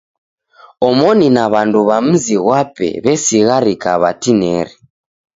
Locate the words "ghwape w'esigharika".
2.43-3.91